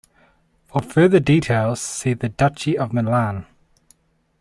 [0.65, 3.45] For further details, see the Duchy of Milan.